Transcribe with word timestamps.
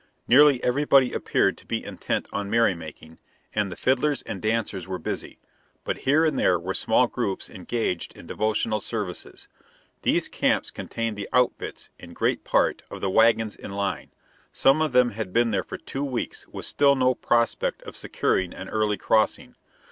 Nearly 0.27 0.63
everybody 0.63 1.13
appeared 1.13 1.59
to 1.59 1.67
be 1.67 1.83
intent 1.85 2.27
on 2.33 2.49
merrymaking, 2.49 3.19
and 3.53 3.71
the 3.71 3.75
fiddlers 3.75 4.23
and 4.23 4.41
dancers 4.41 4.87
were 4.87 4.97
busy; 4.97 5.37
but 5.83 5.99
here 6.09 6.25
and 6.25 6.39
there 6.39 6.57
were 6.59 6.73
small 6.73 7.05
groups 7.05 7.51
engaged 7.51 8.17
in 8.17 8.25
devotional 8.25 8.79
services. 8.79 9.47
These 10.01 10.27
camps 10.27 10.71
contained 10.71 11.17
the 11.17 11.29
outfits, 11.31 11.91
in 11.99 12.13
great 12.13 12.43
part, 12.43 12.81
of 12.89 12.99
the 12.99 13.11
wagons 13.11 13.55
in 13.55 13.73
line; 13.73 14.09
some 14.51 14.81
of 14.81 14.91
them 14.93 15.11
had 15.11 15.31
been 15.31 15.51
there 15.51 15.61
for 15.63 15.77
two 15.77 16.03
weeks 16.03 16.47
with 16.47 16.65
still 16.65 16.95
no 16.95 17.13
prospect 17.13 17.83
of 17.83 17.95
securing 17.95 18.55
an 18.55 18.69
early 18.69 18.97
crossing. 18.97 19.53